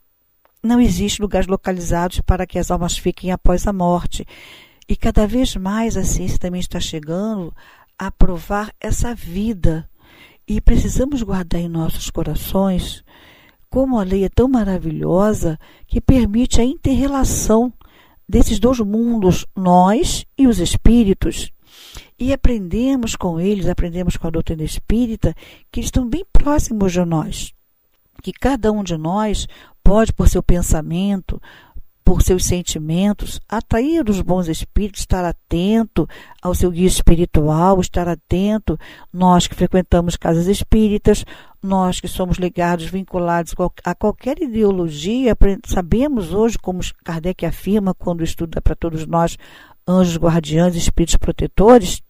não 0.63 0.79
existe 0.79 1.21
lugares 1.21 1.47
localizados 1.47 2.21
para 2.21 2.47
que 2.47 2.57
as 2.57 2.71
almas 2.71 2.97
fiquem 2.97 3.31
após 3.31 3.67
a 3.67 3.73
morte. 3.73 4.25
E 4.87 4.95
cada 4.95 5.27
vez 5.27 5.55
mais 5.55 5.97
a 5.97 6.03
ciência 6.03 6.39
também 6.39 6.61
está 6.61 6.79
chegando 6.79 7.53
a 7.99 8.09
provar 8.09 8.73
essa 8.79 9.13
vida. 9.13 9.89
E 10.47 10.61
precisamos 10.61 11.21
guardar 11.21 11.61
em 11.61 11.69
nossos 11.69 12.09
corações 12.09 13.03
como 13.69 13.97
a 13.97 14.03
lei 14.03 14.23
é 14.23 14.29
tão 14.29 14.47
maravilhosa 14.47 15.59
que 15.87 15.99
permite 15.99 16.61
a 16.61 16.63
interrelação 16.63 17.73
desses 18.29 18.59
dois 18.59 18.79
mundos, 18.79 19.47
nós 19.55 20.25
e 20.37 20.45
os 20.47 20.59
espíritos. 20.59 21.51
E 22.19 22.31
aprendemos 22.31 23.15
com 23.15 23.39
eles, 23.39 23.67
aprendemos 23.67 24.15
com 24.15 24.27
a 24.27 24.29
doutrina 24.29 24.63
espírita, 24.63 25.33
que 25.71 25.79
eles 25.79 25.87
estão 25.87 26.07
bem 26.07 26.23
próximos 26.31 26.91
de 26.93 27.03
nós. 27.03 27.51
Que 28.21 28.31
cada 28.31 28.71
um 28.71 28.83
de 28.83 28.95
nós 28.95 29.47
pode, 29.83 30.13
por 30.13 30.29
seu 30.29 30.41
pensamento, 30.41 31.41
por 32.03 32.21
seus 32.21 32.45
sentimentos, 32.45 33.39
atrair 33.47 34.07
os 34.09 34.21
bons 34.21 34.47
espíritos, 34.47 35.01
estar 35.01 35.23
atento 35.23 36.07
ao 36.41 36.53
seu 36.53 36.69
guia 36.69 36.87
espiritual, 36.87 37.79
estar 37.79 38.07
atento, 38.07 38.77
nós 39.11 39.47
que 39.47 39.55
frequentamos 39.55 40.17
casas 40.17 40.47
espíritas, 40.47 41.25
nós 41.61 42.01
que 42.01 42.07
somos 42.07 42.37
ligados, 42.37 42.85
vinculados 42.85 43.55
a 43.83 43.95
qualquer 43.95 44.41
ideologia, 44.41 45.35
sabemos 45.65 46.33
hoje, 46.33 46.57
como 46.57 46.81
Kardec 47.03 47.45
afirma 47.45 47.93
quando 47.93 48.23
estuda 48.23 48.61
para 48.61 48.75
todos 48.75 49.07
nós, 49.07 49.37
anjos 49.87 50.17
guardiães, 50.17 50.75
espíritos 50.75 51.15
protetores, 51.15 52.01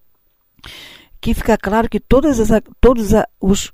que 1.22 1.34
fica 1.34 1.58
claro 1.58 1.88
que 1.88 2.00
todas 2.00 2.39
as, 2.39 2.62
todos 2.82 3.12
os, 3.39 3.72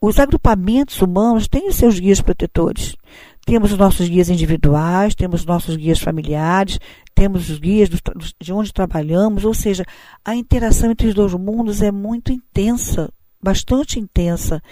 os 0.00 0.18
agrupamentos 0.18 1.00
humanos 1.00 1.46
têm 1.46 1.68
os 1.68 1.76
seus 1.76 1.98
guias 1.98 2.20
protetores. 2.20 2.96
Temos 3.44 3.72
os 3.72 3.78
nossos 3.78 4.08
guias 4.08 4.28
individuais, 4.28 5.14
temos 5.14 5.44
nossos 5.44 5.76
guias 5.76 5.98
familiares, 5.98 6.78
temos 7.14 7.48
os 7.50 7.58
guias 7.58 7.88
do, 7.88 7.98
de 8.40 8.52
onde 8.52 8.72
trabalhamos, 8.72 9.44
ou 9.44 9.54
seja, 9.54 9.84
a 10.24 10.34
interação 10.36 10.90
entre 10.90 11.08
os 11.08 11.14
dois 11.14 11.34
mundos 11.34 11.82
é 11.82 11.90
muito 11.90 12.32
intensa, 12.32 13.12
bastante 13.42 13.98
intensa. 13.98 14.62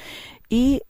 E 0.50 0.80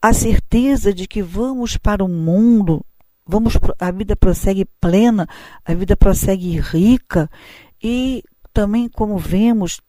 a 0.00 0.12
certeza 0.12 0.92
de 0.92 1.06
que 1.06 1.22
vamos 1.22 1.76
para 1.76 2.04
um 2.04 2.08
mundo, 2.08 2.84
vamos, 3.24 3.56
a 3.78 3.90
vida 3.92 4.16
prossegue 4.16 4.64
plena, 4.80 5.26
a 5.64 5.74
vida 5.74 5.96
prossegue 5.96 6.58
rica, 6.58 7.30
e 7.82 8.22
também, 8.52 8.88
como 8.88 9.16
vemos, 9.18 9.80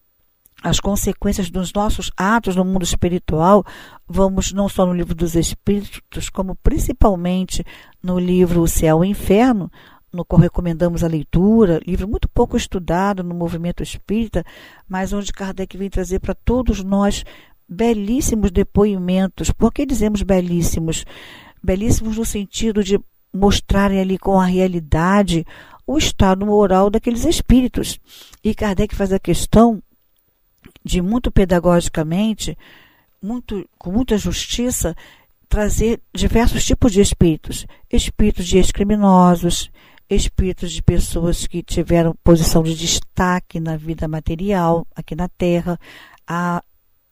as 0.61 0.79
consequências 0.79 1.49
dos 1.49 1.73
nossos 1.73 2.11
atos 2.15 2.55
no 2.55 2.63
mundo 2.63 2.83
espiritual, 2.83 3.65
vamos 4.07 4.53
não 4.53 4.69
só 4.69 4.85
no 4.85 4.93
livro 4.93 5.15
dos 5.15 5.35
Espíritos, 5.35 6.29
como 6.29 6.55
principalmente 6.55 7.65
no 8.01 8.19
livro 8.19 8.61
O 8.61 8.67
Céu 8.67 9.03
e 9.03 9.07
o 9.07 9.11
Inferno, 9.11 9.71
no 10.11 10.23
qual 10.23 10.41
recomendamos 10.41 11.03
a 11.03 11.07
leitura, 11.07 11.81
livro 11.85 12.07
muito 12.07 12.29
pouco 12.29 12.55
estudado 12.55 13.23
no 13.23 13.33
movimento 13.33 13.81
espírita, 13.81 14.43
mas 14.87 15.11
onde 15.11 15.33
Kardec 15.33 15.75
vem 15.75 15.89
trazer 15.89 16.19
para 16.19 16.35
todos 16.35 16.83
nós 16.83 17.25
belíssimos 17.67 18.51
depoimentos. 18.51 19.51
Por 19.51 19.73
que 19.73 19.85
dizemos 19.85 20.21
belíssimos? 20.21 21.03
Belíssimos 21.63 22.17
no 22.17 22.25
sentido 22.25 22.83
de 22.83 22.99
mostrarem 23.33 23.99
ali 23.99 24.19
com 24.19 24.39
a 24.39 24.45
realidade 24.45 25.43
o 25.87 25.97
estado 25.97 26.45
moral 26.45 26.91
daqueles 26.91 27.25
espíritos. 27.25 27.99
E 28.43 28.53
Kardec 28.53 28.95
faz 28.95 29.11
a 29.11 29.19
questão 29.19 29.81
de 30.83 31.01
muito 31.01 31.31
pedagogicamente, 31.31 32.57
muito, 33.21 33.67
com 33.77 33.91
muita 33.91 34.17
justiça, 34.17 34.95
trazer 35.47 36.01
diversos 36.13 36.65
tipos 36.65 36.91
de 36.91 37.01
espíritos. 37.01 37.65
Espíritos 37.91 38.47
de 38.47 38.57
ex-criminosos, 38.57 39.71
espíritos 40.09 40.71
de 40.71 40.81
pessoas 40.81 41.47
que 41.47 41.63
tiveram 41.63 42.15
posição 42.23 42.63
de 42.63 42.75
destaque 42.75 43.59
na 43.59 43.77
vida 43.77 44.07
material 44.07 44.85
aqui 44.95 45.15
na 45.15 45.29
Terra. 45.29 45.79
A, 46.27 46.63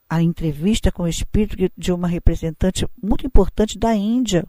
a 0.09 0.21
entrevista 0.21 0.91
com 0.91 1.03
o 1.03 1.07
espírito 1.07 1.71
de 1.77 1.91
uma 1.91 2.07
representante 2.07 2.85
muito 3.01 3.25
importante 3.25 3.77
da 3.77 3.95
Índia, 3.95 4.45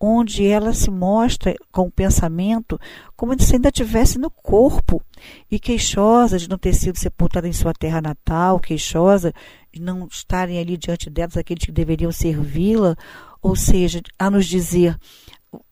onde 0.00 0.46
ela 0.46 0.72
se 0.72 0.90
mostra 0.90 1.54
com 1.72 1.82
o 1.82 1.90
pensamento 1.90 2.78
como 3.16 3.40
se 3.40 3.54
ainda 3.54 3.68
estivesse 3.68 4.18
no 4.18 4.30
corpo. 4.30 5.02
E 5.50 5.58
queixosa 5.58 6.38
de 6.38 6.48
não 6.48 6.58
ter 6.58 6.72
sido 6.74 6.96
sepultada 6.96 7.48
em 7.48 7.52
sua 7.52 7.72
terra 7.72 8.00
natal, 8.00 8.60
queixosa 8.60 9.32
de 9.72 9.80
não 9.80 10.06
estarem 10.06 10.58
ali 10.58 10.76
diante 10.76 11.10
delas 11.10 11.36
aqueles 11.36 11.64
que 11.64 11.72
deveriam 11.72 12.12
servi-la, 12.12 12.96
ou 13.42 13.56
seja, 13.56 14.00
a 14.18 14.30
nos 14.30 14.46
dizer 14.46 14.96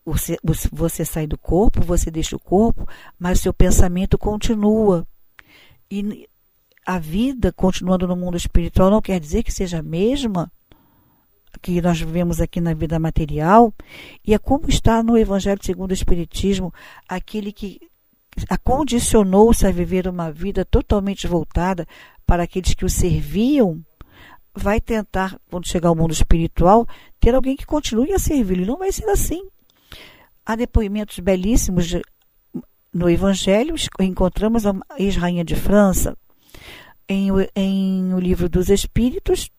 você, 0.05 0.37
você 0.71 1.05
sai 1.05 1.27
do 1.27 1.37
corpo, 1.37 1.81
você 1.81 2.09
deixa 2.09 2.35
o 2.35 2.39
corpo, 2.39 2.87
mas 3.19 3.39
seu 3.39 3.53
pensamento 3.53 4.17
continua. 4.17 5.07
E 5.89 6.27
a 6.85 6.99
vida 6.99 7.51
continuando 7.51 8.07
no 8.07 8.15
mundo 8.15 8.37
espiritual 8.37 8.89
não 8.89 9.01
quer 9.01 9.19
dizer 9.19 9.43
que 9.43 9.51
seja 9.51 9.79
a 9.79 9.83
mesma 9.83 10.51
que 11.57 11.81
nós 11.81 11.99
vivemos 11.99 12.39
aqui 12.39 12.61
na 12.61 12.73
vida 12.73 12.99
material, 12.99 13.73
e 14.25 14.33
é 14.33 14.37
como 14.37 14.69
está 14.69 15.01
no 15.01 15.17
Evangelho 15.17 15.59
segundo 15.63 15.91
o 15.91 15.93
Espiritismo, 15.93 16.73
aquele 17.07 17.51
que 17.51 17.79
acondicionou-se 18.49 19.65
a 19.65 19.71
viver 19.71 20.07
uma 20.07 20.31
vida 20.31 20.63
totalmente 20.63 21.27
voltada 21.27 21.87
para 22.25 22.43
aqueles 22.43 22.73
que 22.73 22.85
o 22.85 22.89
serviam, 22.89 23.83
vai 24.53 24.81
tentar, 24.81 25.39
quando 25.49 25.67
chegar 25.67 25.89
ao 25.89 25.95
mundo 25.95 26.11
espiritual, 26.11 26.87
ter 27.19 27.33
alguém 27.35 27.55
que 27.55 27.65
continue 27.65 28.13
a 28.13 28.19
servir. 28.19 28.59
E 28.59 28.65
não 28.65 28.77
vai 28.77 28.91
ser 28.91 29.05
assim. 29.09 29.47
Há 30.45 30.55
depoimentos 30.55 31.19
belíssimos 31.19 31.87
de, 31.87 32.01
no 32.93 33.09
Evangelho, 33.09 33.75
encontramos 33.99 34.65
a 34.65 34.73
ex-rainha 34.97 35.45
de 35.45 35.55
França. 35.55 36.17
Em, 37.07 37.29
em 37.55 38.13
o 38.13 38.19
livro 38.19 38.49
dos 38.49 38.69
Espíritos, 38.69 39.49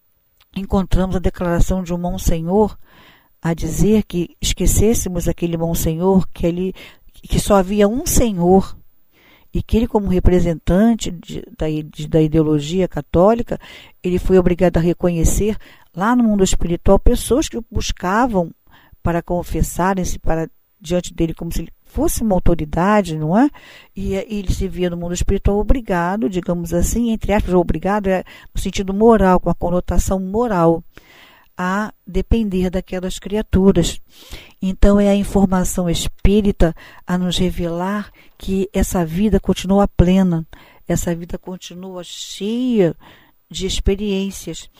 encontramos 0.59 1.17
a 1.17 1.21
declaração 1.21 1.83
de 1.83 1.93
um 1.93 1.99
Monsenhor 1.99 2.77
a 3.41 3.55
dizer 3.55 4.03
que 4.05 4.37
esquecêssemos 4.41 5.29
aquele 5.29 5.57
Monsenhor, 5.57 6.27
que, 6.33 6.47
ele, 6.47 6.75
que 7.12 7.38
só 7.38 7.57
havia 7.57 7.88
um 7.88 8.05
Senhor 8.05 8.77
e 9.53 9.62
que 9.62 9.77
ele, 9.77 9.87
como 9.87 10.09
representante 10.09 11.11
de, 11.11 11.43
da, 11.57 11.67
de, 11.69 12.07
da 12.07 12.21
ideologia 12.21 12.87
católica, 12.87 13.59
ele 14.03 14.19
foi 14.19 14.38
obrigado 14.38 14.77
a 14.77 14.81
reconhecer 14.81 15.57
lá 15.95 16.15
no 16.15 16.25
mundo 16.25 16.45
espiritual 16.45 16.99
pessoas 16.99 17.49
que 17.49 17.57
o 17.57 17.65
buscavam 17.71 18.53
para 19.03 19.23
confessarem-se 19.23 20.19
para 20.19 20.50
diante 20.81 21.15
dele 21.15 21.35
como 21.35 21.53
se 21.53 21.69
fosse 21.88 22.23
uma 22.23 22.35
autoridade, 22.35 23.16
não 23.16 23.37
é? 23.37 23.50
E, 23.97 24.14
e, 24.14 24.38
ele 24.38 24.52
se 24.52 24.68
via 24.68 24.90
no 24.90 24.97
mundo 24.97 25.14
espiritual 25.14 25.59
obrigado, 25.59 26.28
digamos 26.28 26.73
assim, 26.73 27.11
entre 27.11 27.33
aspas, 27.33 27.54
obrigado 27.54 28.07
é 28.09 28.23
no 28.54 28.61
sentido 28.61 28.95
moral, 28.95 29.40
com 29.40 29.50
a 29.50 29.54
conotação 29.54 30.21
moral 30.21 30.83
a 31.57 31.92
depender 32.07 32.71
daquelas 32.71 33.18
criaturas. 33.18 34.00
Então 34.62 35.00
é 35.00 35.09
a 35.09 35.16
informação 35.16 35.90
espírita 35.90 36.73
a 37.04 37.18
nos 37.18 37.37
revelar 37.37 38.12
que 38.38 38.71
essa 38.73 39.04
vida 39.04 39.40
continua 39.40 39.88
plena, 39.88 40.47
essa 40.87 41.12
vida 41.14 41.37
continua 41.37 42.04
cheia 42.04 42.95
de 43.50 43.66
experiências 43.66 44.71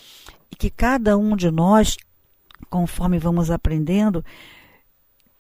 e 0.53 0.57
que 0.57 0.71
cada 0.71 1.19
um 1.19 1.35
de 1.35 1.51
nós, 1.51 1.97
conforme 2.71 3.19
vamos 3.19 3.51
aprendendo, 3.51 4.25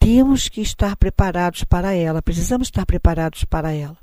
temos 0.08 0.48
que 0.48 0.62
estar 0.62 0.96
preparados 0.96 1.64
para 1.64 1.92
ela, 1.92 2.22
precisamos 2.22 2.68
estar 2.68 2.86
preparados 2.86 3.44
para 3.44 3.72
ela. 3.72 3.98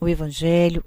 O 0.00 0.08
Evangelho, 0.08 0.82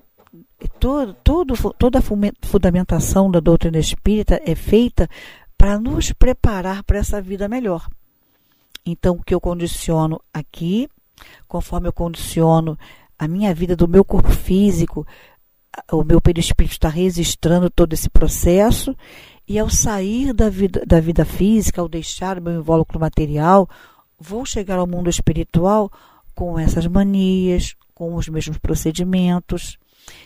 todo, 0.80 1.14
todo, 1.24 1.74
toda 1.74 2.00
a 2.00 2.02
fundamentação 2.42 3.30
da 3.30 3.40
doutrina 3.40 3.78
espírita 3.78 4.42
é 4.44 4.56
feita 4.56 5.08
para 5.56 5.78
nos 5.78 6.12
preparar 6.12 6.84
para 6.84 6.98
essa 6.98 7.22
vida 7.22 7.48
melhor. 7.48 7.88
Então, 8.84 9.18
o 9.18 9.24
que 9.24 9.36
eu 9.36 9.40
condiciono 9.40 10.20
aqui, 10.34 10.90
conforme 11.48 11.88
eu 11.88 11.94
condiciono 11.94 12.76
a 13.20 13.28
minha 13.28 13.54
vida 13.54 13.76
do 13.76 13.88
meu 13.88 14.04
corpo 14.04 14.32
físico, 14.32 15.06
o 15.92 16.04
meu 16.04 16.20
perispírito 16.20 16.74
está 16.74 16.90
registrando 16.90 17.70
todo 17.70 17.94
esse 17.94 18.10
processo, 18.10 18.98
e 19.48 19.60
ao 19.60 19.70
sair 19.70 20.34
da 20.34 20.50
vida, 20.50 20.84
da 20.84 21.00
vida 21.00 21.24
física, 21.24 21.80
ao 21.80 21.88
deixar 21.88 22.40
o 22.40 22.42
meu 22.42 22.60
invólucro 22.60 23.00
material, 23.00 23.70
vou 24.20 24.46
chegar 24.46 24.78
ao 24.78 24.88
mundo 24.88 25.10
espiritual 25.10 25.92
com 26.34 26.60
essas 26.60 26.86
manias, 26.88 27.76
com 27.94 28.16
os 28.16 28.28
mesmos 28.28 28.58
procedimentos. 28.58 29.78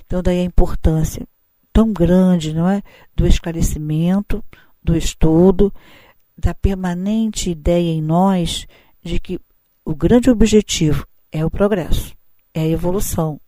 Então, 0.05 0.21
daí 0.21 0.39
a 0.39 0.43
importância 0.43 1.27
tão 1.71 1.93
grande, 1.93 2.53
não 2.53 2.67
é, 2.67 2.81
do 3.15 3.27
esclarecimento, 3.27 4.43
do 4.83 4.97
estudo, 4.97 5.73
da 6.37 6.53
permanente 6.53 7.51
ideia 7.51 7.91
em 7.91 8.01
nós 8.01 8.65
de 9.03 9.19
que 9.19 9.39
o 9.85 9.95
grande 9.95 10.29
objetivo 10.29 11.05
é 11.31 11.45
o 11.45 11.51
progresso, 11.51 12.13
é 12.53 12.61
a 12.61 12.67
evolução, 12.67 13.39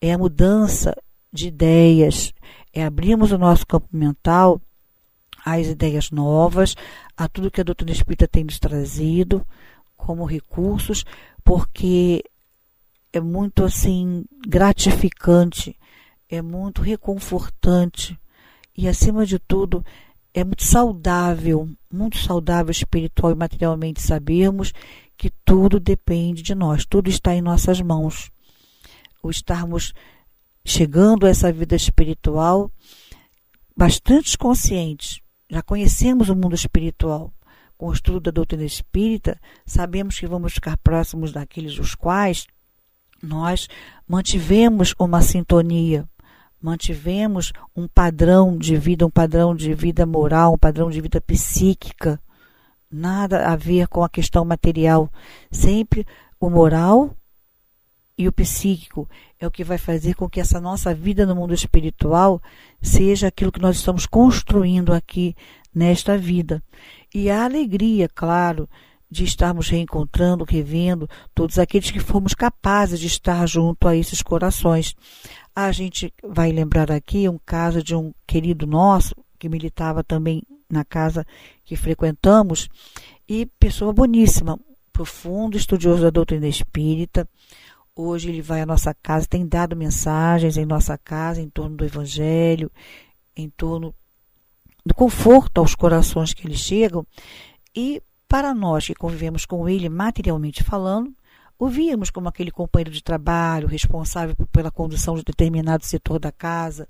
é 0.00 0.12
a 0.12 0.18
mudança 0.18 0.94
de 1.32 1.48
ideias, 1.48 2.32
é 2.72 2.84
abrirmos 2.84 3.32
o 3.32 3.38
nosso 3.38 3.66
campo 3.66 3.88
mental 3.92 4.60
às 5.44 5.66
ideias 5.66 6.10
novas, 6.10 6.74
a 7.16 7.28
tudo 7.28 7.50
que 7.50 7.60
a 7.60 7.64
doutrina 7.64 7.92
espírita 7.92 8.28
tem 8.28 8.44
nos 8.44 8.58
trazido 8.58 9.46
como 9.98 10.24
recursos, 10.24 11.04
porque 11.44 12.24
é 13.12 13.20
muito 13.20 13.64
assim 13.64 14.24
gratificante, 14.46 15.76
é 16.30 16.40
muito 16.40 16.80
reconfortante 16.80 18.18
e 18.74 18.88
acima 18.88 19.26
de 19.26 19.38
tudo 19.38 19.84
é 20.32 20.44
muito 20.44 20.62
saudável, 20.62 21.68
muito 21.92 22.16
saudável 22.18 22.70
espiritual 22.70 23.32
e 23.32 23.34
materialmente 23.34 24.00
sabermos 24.00 24.72
que 25.16 25.30
tudo 25.44 25.80
depende 25.80 26.42
de 26.42 26.54
nós, 26.54 26.86
tudo 26.86 27.10
está 27.10 27.34
em 27.34 27.42
nossas 27.42 27.80
mãos. 27.80 28.30
O 29.22 29.30
estarmos 29.30 29.92
chegando 30.64 31.26
a 31.26 31.30
essa 31.30 31.52
vida 31.52 31.74
espiritual 31.74 32.70
bastante 33.76 34.36
conscientes, 34.38 35.20
já 35.50 35.62
conhecemos 35.62 36.28
o 36.28 36.36
mundo 36.36 36.54
espiritual. 36.54 37.32
Com 37.78 37.86
o 37.86 37.92
estudo 37.92 38.18
da 38.18 38.30
doutrina 38.32 38.64
espírita, 38.64 39.40
sabemos 39.64 40.18
que 40.18 40.26
vamos 40.26 40.52
ficar 40.52 40.76
próximos 40.78 41.30
daqueles 41.32 41.76
dos 41.76 41.94
quais 41.94 42.46
nós 43.22 43.68
mantivemos 44.06 44.94
uma 44.98 45.22
sintonia, 45.22 46.08
mantivemos 46.60 47.52
um 47.76 47.86
padrão 47.86 48.58
de 48.58 48.76
vida, 48.76 49.06
um 49.06 49.10
padrão 49.10 49.54
de 49.54 49.72
vida 49.74 50.04
moral, 50.04 50.54
um 50.54 50.58
padrão 50.58 50.90
de 50.90 51.00
vida 51.00 51.20
psíquica, 51.20 52.20
nada 52.90 53.46
a 53.46 53.54
ver 53.54 53.86
com 53.86 54.02
a 54.02 54.08
questão 54.08 54.44
material. 54.44 55.08
Sempre 55.48 56.04
o 56.40 56.50
moral 56.50 57.14
e 58.18 58.26
o 58.26 58.32
psíquico 58.32 59.08
é 59.38 59.46
o 59.46 59.50
que 59.52 59.62
vai 59.62 59.78
fazer 59.78 60.14
com 60.14 60.28
que 60.28 60.40
essa 60.40 60.60
nossa 60.60 60.92
vida 60.92 61.24
no 61.24 61.36
mundo 61.36 61.54
espiritual 61.54 62.42
seja 62.82 63.28
aquilo 63.28 63.52
que 63.52 63.62
nós 63.62 63.76
estamos 63.76 64.04
construindo 64.04 64.92
aqui 64.92 65.36
nesta 65.72 66.18
vida. 66.18 66.60
E 67.14 67.30
a 67.30 67.44
alegria, 67.44 68.08
claro, 68.08 68.68
de 69.10 69.24
estarmos 69.24 69.68
reencontrando, 69.68 70.44
revendo 70.44 71.08
todos 71.34 71.58
aqueles 71.58 71.90
que 71.90 72.00
fomos 72.00 72.34
capazes 72.34 73.00
de 73.00 73.06
estar 73.06 73.46
junto 73.46 73.88
a 73.88 73.96
esses 73.96 74.22
corações. 74.22 74.94
A 75.54 75.72
gente 75.72 76.12
vai 76.22 76.52
lembrar 76.52 76.90
aqui 76.92 77.28
um 77.28 77.38
caso 77.44 77.82
de 77.82 77.94
um 77.94 78.12
querido 78.26 78.66
nosso 78.66 79.14
que 79.38 79.48
militava 79.48 80.04
também 80.04 80.42
na 80.70 80.84
casa 80.84 81.26
que 81.64 81.76
frequentamos 81.76 82.68
e 83.26 83.46
pessoa 83.58 83.92
boníssima, 83.92 84.58
profundo 84.92 85.56
estudioso 85.56 86.02
da 86.02 86.10
doutrina 86.10 86.46
espírita. 86.46 87.28
Hoje 87.96 88.28
ele 88.28 88.42
vai 88.42 88.60
à 88.60 88.66
nossa 88.66 88.94
casa, 88.94 89.26
tem 89.26 89.46
dado 89.46 89.74
mensagens 89.74 90.56
em 90.56 90.66
nossa 90.66 90.98
casa 90.98 91.40
em 91.40 91.48
torno 91.48 91.76
do 91.76 91.84
evangelho, 91.84 92.70
em 93.34 93.48
torno 93.48 93.94
do 94.88 94.94
conforto 94.94 95.58
aos 95.58 95.74
corações 95.74 96.32
que 96.32 96.46
eles 96.46 96.58
chegam. 96.58 97.06
E 97.76 98.02
para 98.26 98.54
nós 98.54 98.86
que 98.86 98.94
convivemos 98.94 99.44
com 99.44 99.68
ele 99.68 99.88
materialmente 99.88 100.64
falando, 100.64 101.14
o 101.58 101.68
víamos 101.68 102.10
como 102.10 102.28
aquele 102.28 102.50
companheiro 102.50 102.90
de 102.90 103.02
trabalho 103.02 103.68
responsável 103.68 104.34
pela 104.50 104.70
condução 104.70 105.14
de 105.14 105.22
determinado 105.22 105.84
setor 105.84 106.18
da 106.18 106.32
casa, 106.32 106.88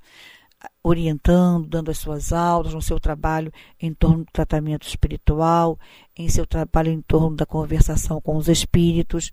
orientando, 0.83 1.67
dando 1.67 1.91
as 1.91 1.99
suas 1.99 2.33
aulas 2.33 2.73
no 2.73 2.83
seu 2.83 3.01
trabalho 3.01 3.53
em 3.81 3.93
torno 3.93 4.19
do 4.19 4.33
tratamento 4.33 4.87
espiritual, 4.87 5.79
em 6.17 6.29
seu 6.29 6.47
trabalho 6.47 6.93
em 6.93 7.01
torno 7.01 7.37
da 7.37 7.47
conversação 7.47 8.21
com 8.21 8.37
os 8.37 8.49
espíritos. 8.49 9.33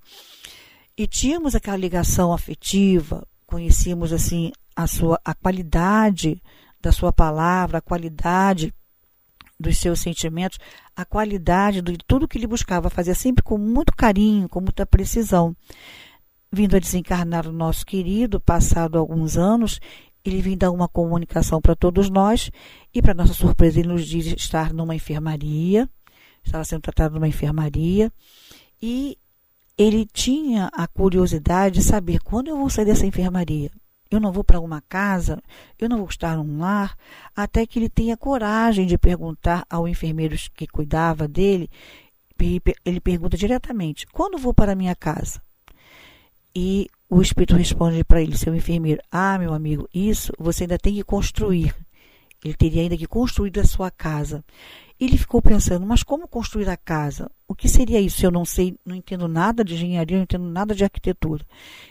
E 0.98 1.06
tínhamos 1.06 1.54
aquela 1.54 1.78
ligação 1.78 2.34
afetiva, 2.34 3.28
conhecíamos 3.46 4.12
assim 4.12 4.52
a 4.76 4.88
sua 4.88 5.20
a 5.24 5.34
qualidade 5.34 6.42
da 6.86 6.92
sua 6.92 7.12
palavra, 7.12 7.80
a 7.80 7.82
qualidade 7.82 8.74
dos 9.60 9.78
seus 9.78 10.00
sentimentos, 10.00 10.60
a 10.96 11.04
qualidade 11.04 11.82
de 11.82 11.98
tudo 12.06 12.28
que 12.28 12.38
ele 12.38 12.48
buscava 12.48 12.90
fazer, 12.90 13.16
sempre 13.16 13.44
com 13.44 13.58
muito 13.58 13.96
carinho, 13.96 14.48
com 14.48 14.62
muita 14.62 14.86
precisão. 14.86 15.56
Vindo 16.52 16.76
a 16.76 16.80
desencarnar 16.80 17.48
o 17.48 17.52
nosso 17.52 17.86
querido, 17.86 18.40
passado 18.40 18.98
alguns 18.98 19.36
anos, 19.36 19.80
ele 20.24 20.42
vem 20.42 20.58
dar 20.58 20.72
uma 20.72 20.88
comunicação 20.88 21.60
para 21.60 21.76
todos 21.76 22.10
nós 22.10 22.52
e, 22.94 23.02
para 23.02 23.14
nossa 23.14 23.34
surpresa, 23.34 23.80
ele 23.80 23.90
nos 23.90 24.06
diz 24.06 24.28
estar 24.28 24.72
numa 24.72 24.96
enfermaria, 24.96 25.90
estava 26.44 26.64
sendo 26.64 26.82
tratado 26.82 27.16
numa 27.16 27.28
enfermaria 27.28 28.12
e 28.82 29.18
ele 29.78 30.06
tinha 30.06 30.70
a 30.72 30.88
curiosidade 30.88 31.80
de 31.80 31.84
saber 31.84 32.20
quando 32.20 32.50
eu 32.50 32.58
vou 32.58 32.70
sair 32.70 32.86
dessa 32.86 33.06
enfermaria 33.08 33.72
eu 34.10 34.20
não 34.20 34.32
vou 34.32 34.44
para 34.44 34.60
uma 34.60 34.82
casa, 34.82 35.42
eu 35.80 35.90
não 35.90 35.98
vou 35.98 36.08
estar 36.08 36.38
num 36.38 36.60
lar, 36.60 36.98
até 37.36 37.66
que 37.66 37.80
ele 37.80 37.90
tenha 37.90 38.16
coragem 38.16 38.86
de 38.86 38.98
perguntar 38.98 39.66
ao 39.70 39.88
enfermeiro 39.88 40.36
que 40.54 40.68
cuidava 40.68 41.28
dele. 41.28 41.70
Ele 42.86 43.00
pergunta 43.00 43.38
diretamente: 43.38 44.06
quando 44.08 44.38
vou 44.38 44.54
para 44.54 44.76
minha 44.76 44.96
casa? 44.96 45.42
E 46.56 46.90
o 47.10 47.22
espírito 47.22 47.56
responde 47.56 48.04
para 48.04 48.22
ele, 48.22 48.38
seu 48.38 48.56
enfermeiro: 48.56 49.02
Ah, 49.12 49.38
meu 49.38 49.54
amigo, 49.54 49.90
isso 49.94 50.32
você 50.38 50.64
ainda 50.64 50.78
tem 50.78 50.94
que 50.94 51.04
construir. 51.04 51.76
Ele 52.46 52.54
teria 52.54 52.84
ainda 52.84 52.96
que 52.96 53.08
construir 53.08 53.60
a 53.60 53.66
sua 53.66 53.90
casa. 53.90 54.46
Ele 55.00 55.18
ficou 55.18 55.42
pensando, 55.42 55.84
mas 55.84 56.04
como 56.04 56.28
construir 56.28 56.70
a 56.70 56.78
casa? 56.78 57.30
O 57.48 57.56
que 57.56 57.68
seria 57.68 58.00
isso? 58.00 58.24
Eu 58.24 58.30
não 58.30 58.46
sei, 58.46 58.78
não 58.86 58.96
entendo 58.96 59.28
nada 59.28 59.64
de 59.64 59.74
engenharia, 59.74 60.18
não 60.18 60.24
entendo 60.24 60.46
nada 60.46 60.76
de 60.76 60.84
arquitetura. 60.84 61.44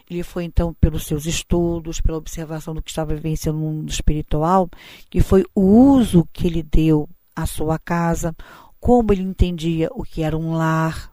Ele 0.08 0.22
foi 0.22 0.44
então 0.44 0.72
pelos 0.72 1.06
seus 1.06 1.26
estudos, 1.26 2.00
pela 2.00 2.16
observação 2.16 2.72
do 2.72 2.80
que 2.80 2.88
estava 2.88 3.16
vivenciando 3.16 3.58
no 3.58 3.64
mundo 3.64 3.90
espiritual, 3.90 4.70
que 5.10 5.20
foi 5.20 5.44
o 5.56 5.60
uso 5.60 6.26
que 6.32 6.46
ele 6.46 6.62
deu 6.62 7.08
à 7.34 7.46
sua 7.46 7.76
casa, 7.76 8.32
como 8.78 9.12
ele 9.12 9.22
entendia 9.22 9.90
o 9.92 10.04
que 10.04 10.22
era 10.22 10.38
um 10.38 10.54
lar, 10.54 11.12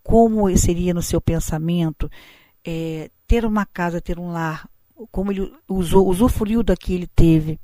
como 0.00 0.56
seria 0.56 0.94
no 0.94 1.02
seu 1.02 1.20
pensamento 1.20 2.08
é, 2.64 3.10
ter 3.26 3.44
uma 3.44 3.66
casa, 3.66 4.00
ter 4.00 4.16
um 4.16 4.30
lar, 4.30 4.68
como 5.10 5.32
ele 5.32 5.52
usou, 5.68 6.08
usufruiu 6.08 6.62
da 6.62 6.76
que 6.76 6.92
ele 6.92 7.06
teve. 7.06 7.58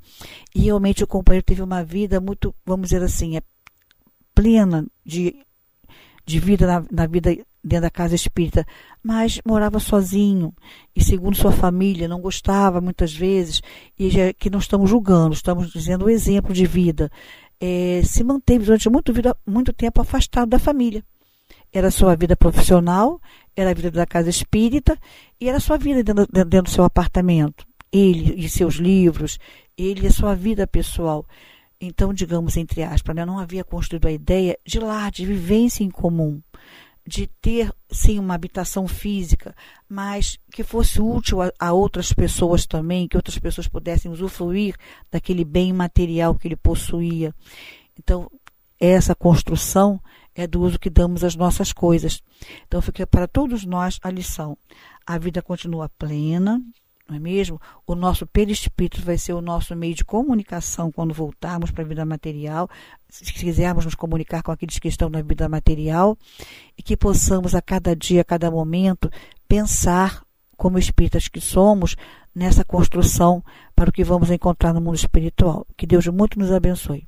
E 0.53 0.61
realmente 0.61 1.03
o 1.03 1.07
companheiro 1.07 1.45
teve 1.45 1.61
uma 1.61 1.83
vida 1.83 2.19
muito, 2.19 2.53
vamos 2.65 2.89
dizer 2.89 3.03
assim, 3.03 3.37
é 3.37 3.41
plena 4.33 4.85
de, 5.05 5.35
de 6.25 6.39
vida 6.39 6.67
na, 6.67 6.85
na 6.91 7.07
vida 7.07 7.35
dentro 7.63 7.83
da 7.83 7.89
casa 7.89 8.15
espírita, 8.15 8.65
mas 9.03 9.41
morava 9.45 9.79
sozinho 9.79 10.53
e 10.95 11.03
segundo 11.03 11.35
sua 11.35 11.51
família 11.51 12.07
não 12.07 12.21
gostava 12.21 12.79
muitas 12.79 13.13
vezes 13.13 13.61
e 13.99 14.09
já 14.09 14.33
que 14.33 14.49
não 14.49 14.59
estamos 14.59 14.89
julgando, 14.89 15.33
estamos 15.33 15.71
dizendo 15.71 16.05
o 16.05 16.09
exemplo 16.09 16.53
de 16.53 16.65
vida. 16.65 17.11
É, 17.59 18.01
se 18.05 18.23
manteve 18.23 18.65
durante 18.65 18.89
muito, 18.89 19.11
muito 19.45 19.73
tempo 19.73 19.99
afastado 19.99 20.49
da 20.49 20.59
família. 20.59 21.03
Era 21.71 21.91
sua 21.91 22.15
vida 22.15 22.35
profissional, 22.35 23.19
era 23.55 23.71
a 23.71 23.73
vida 23.73 23.91
da 23.91 24.05
casa 24.05 24.29
espírita 24.29 24.97
e 25.39 25.47
era 25.47 25.57
a 25.57 25.61
sua 25.61 25.77
vida 25.77 26.03
dentro, 26.03 26.27
dentro 26.31 26.63
do 26.63 26.69
seu 26.69 26.83
apartamento. 26.83 27.65
Ele 27.91 28.33
e 28.35 28.49
seus 28.49 28.75
livros, 28.75 29.39
ele 29.77 30.05
e 30.05 30.07
a 30.07 30.11
sua 30.11 30.35
vida 30.35 30.65
pessoal. 30.67 31.25
Então, 31.79 32.13
digamos, 32.13 32.57
entre 32.57 32.83
aspas, 32.83 33.15
né, 33.15 33.25
não 33.25 33.37
havia 33.37 33.63
construído 33.63 34.07
a 34.07 34.11
ideia 34.11 34.57
de 34.65 34.79
lá, 34.79 35.09
de 35.09 35.25
vivência 35.25 35.83
em 35.83 35.91
comum, 35.91 36.41
de 37.05 37.27
ter, 37.39 37.71
sim, 37.89 38.17
uma 38.17 38.33
habitação 38.33 38.87
física, 38.87 39.55
mas 39.87 40.39
que 40.51 40.63
fosse 40.63 40.99
útil 40.99 41.41
a, 41.41 41.51
a, 41.59 41.71
outras 41.71 42.11
pessoas 42.11 42.65
também, 42.65 43.07
que 43.07 43.15
outras 43.15 43.37
pessoas 43.37 43.67
pudessem 43.67 44.11
usufruir 44.11 44.75
daquele 45.11 45.45
bem 45.45 45.71
material 45.71 46.33
que 46.35 46.47
ele 46.47 46.55
possuía. 46.55 47.33
Então, 47.97 48.29
essa 48.79 49.13
construção 49.15 50.01
é 50.37 50.45
do 50.45 50.61
uso 50.61 50.77
que 50.79 50.89
damos 50.89 51.23
às 51.23 51.35
nossas 51.35 51.73
coisas. 51.73 52.21
Então 52.67 52.81
fica 52.81 53.05
para 53.07 53.27
todos 53.27 53.65
nós 53.65 53.99
a 54.03 54.11
lição. 54.11 54.55
A 55.05 55.17
vida 55.17 55.41
continua 55.41 55.89
plena, 55.89 56.61
não 57.09 57.15
é 57.15 57.19
mesmo? 57.19 57.59
O 57.87 57.95
nosso 57.95 58.27
perispírito 58.27 59.01
vai 59.01 59.17
ser 59.17 59.33
o 59.33 59.41
nosso 59.41 59.75
meio 59.75 59.95
de 59.95 60.05
comunicação 60.05 60.91
quando 60.91 61.13
voltarmos 61.13 61.71
para 61.71 61.83
a 61.83 61.87
vida 61.87 62.05
material, 62.05 62.69
se 63.09 63.33
quisermos 63.33 63.85
nos 63.85 63.95
comunicar 63.95 64.43
com 64.43 64.51
aqueles 64.51 64.77
que 64.77 64.89
estão 64.89 65.09
na 65.09 65.21
vida 65.21 65.49
material, 65.49 66.17
e 66.77 66.83
que 66.83 66.95
possamos 66.95 67.55
a 67.55 67.61
cada 67.61 67.95
dia, 67.95 68.21
a 68.21 68.25
cada 68.25 68.51
momento, 68.51 69.09
pensar 69.47 70.21
como 70.55 70.77
espíritas 70.77 71.27
que 71.27 71.39
somos 71.39 71.95
nessa 72.35 72.65
construção 72.65 73.43
para 73.75 73.89
o 73.89 73.93
que 73.93 74.03
vamos 74.03 74.29
encontrar 74.29 74.73
no 74.73 74.81
mundo 74.81 74.95
espiritual. 74.95 75.65
Que 75.77 75.87
Deus 75.87 76.05
muito 76.07 76.37
nos 76.37 76.51
abençoe. 76.51 77.07